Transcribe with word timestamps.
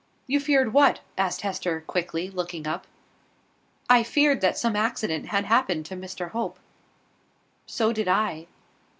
"You 0.25 0.39
feared 0.39 0.73
what?" 0.73 1.01
asked 1.15 1.41
Hester, 1.41 1.81
quickly, 1.85 2.31
looking 2.31 2.65
up. 2.65 2.87
"I 3.87 4.01
feared 4.01 4.41
that 4.41 4.57
some 4.57 4.75
accident 4.75 5.27
had 5.27 5.45
happened 5.45 5.85
to 5.85 5.95
Mr 5.95 6.31
Hope." 6.31 6.57
"So 7.67 7.93
did 7.93 8.07
I." 8.07 8.47